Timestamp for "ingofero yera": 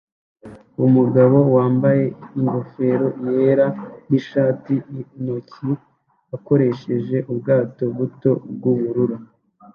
2.37-3.67